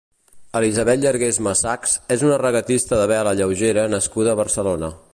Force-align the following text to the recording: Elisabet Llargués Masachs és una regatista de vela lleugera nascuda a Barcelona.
Elisabet 0.59 1.03
Llargués 1.03 1.39
Masachs 1.49 1.93
és 2.17 2.25
una 2.29 2.41
regatista 2.45 3.01
de 3.03 3.07
vela 3.15 3.37
lleugera 3.41 3.89
nascuda 3.97 4.35
a 4.37 4.43
Barcelona. 4.45 4.95